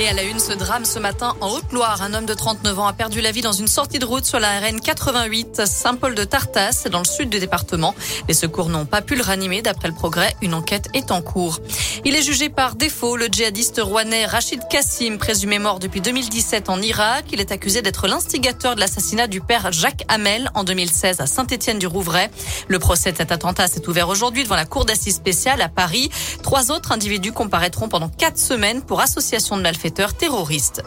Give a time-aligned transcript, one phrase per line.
[0.00, 2.02] Et à la une, ce drame ce matin en Haute-Loire.
[2.02, 4.40] Un homme de 39 ans a perdu la vie dans une sortie de route sur
[4.40, 7.94] la RN 88, Saint-Paul de Tartas, dans le sud du département.
[8.26, 9.62] Les secours n'ont pas pu le ranimer.
[9.62, 11.60] D'après le progrès, une enquête est en cours.
[12.04, 13.16] Il est jugé par défaut.
[13.16, 17.26] Le djihadiste rouennais Rachid Kassim, présumé mort depuis 2017 en Irak.
[17.32, 22.30] Il est accusé d'être l'instigateur de l'assassinat du père Jacques Hamel en 2016 à Saint-Étienne-du-Rouvray.
[22.66, 26.10] Le procès de cet attentat s'est ouvert aujourd'hui devant la cour d'assises spéciale à Paris.
[26.42, 30.82] Trois autres individus comparaîtront pendant quatre semaines pour association de malfaiteurs terroriste.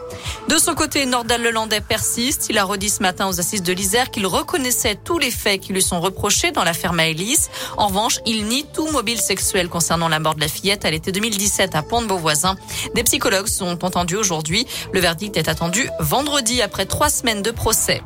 [0.48, 2.46] De son côté, Nordal Lelandais persiste.
[2.50, 5.72] Il a redit ce matin aux assises de l'Isère qu'il reconnaissait tous les faits qui
[5.72, 7.50] lui sont reprochés dans l'affaire Maëlys.
[7.76, 11.12] En revanche, il nie tout mobile sexuel concernant la mort de la fillette à l'été
[11.12, 12.56] 2017 à Pont-de-Beauvoisin.
[12.94, 14.66] Des psychologues sont entendus aujourd'hui.
[14.92, 18.02] Le verdict est attendu vendredi après trois semaines de procès.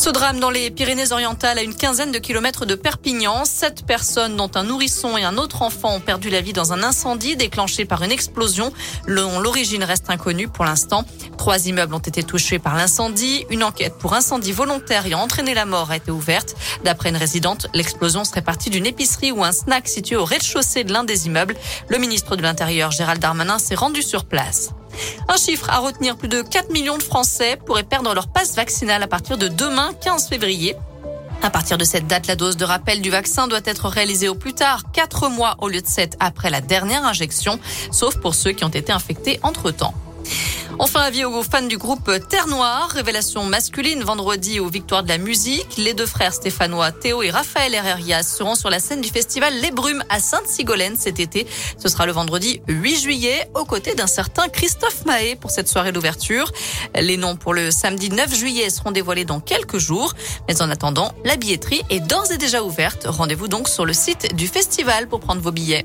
[0.00, 4.50] Ce drame dans les Pyrénées-Orientales, à une quinzaine de kilomètres de Perpignan, sept personnes, dont
[4.54, 8.02] un nourrisson et un autre enfant, ont perdu la vie dans un incendie déclenché par
[8.02, 8.72] une explosion
[9.06, 11.04] l'origine reste inconnue pour l'instant.
[11.36, 13.44] Trois immeubles ont été touchés par l'incendie.
[13.50, 16.54] Une enquête pour incendie volontaire ayant entraîné la mort a été ouverte.
[16.82, 20.94] D'après une résidente, l'explosion serait partie d'une épicerie ou un snack situé au rez-de-chaussée de
[20.94, 21.56] l'un des immeubles.
[21.90, 24.70] Le ministre de l'Intérieur, Gérald Darmanin, s'est rendu sur place.
[25.28, 29.02] Un chiffre à retenir, plus de 4 millions de Français pourraient perdre leur passe vaccinale
[29.02, 30.76] à partir de demain 15 février.
[31.42, 34.34] À partir de cette date, la dose de rappel du vaccin doit être réalisée au
[34.34, 37.58] plus tard 4 mois au lieu de 7 après la dernière injection,
[37.90, 39.94] sauf pour ceux qui ont été infectés entre-temps.
[40.82, 45.18] Enfin, avis aux fans du groupe Terre Noire, révélation masculine vendredi aux Victoires de la
[45.18, 45.76] musique.
[45.76, 49.72] Les deux frères stéphanois Théo et Raphaël Herrerias seront sur la scène du festival Les
[49.72, 51.46] Brumes à Sainte-Sigolène cet été.
[51.76, 55.92] Ce sera le vendredi 8 juillet aux côtés d'un certain Christophe Mahé pour cette soirée
[55.92, 56.50] d'ouverture.
[56.98, 60.14] Les noms pour le samedi 9 juillet seront dévoilés dans quelques jours.
[60.48, 63.04] Mais en attendant, la billetterie est d'ores et déjà ouverte.
[63.06, 65.84] Rendez-vous donc sur le site du festival pour prendre vos billets.